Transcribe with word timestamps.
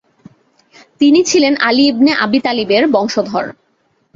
তিনি 1.01 1.19
ছিলেন 1.23 1.53
Ali 1.67 1.83
ibn 1.87 2.11
Abi 2.23 2.39
তালিবের 2.45 2.83
বংশধর। 2.93 3.45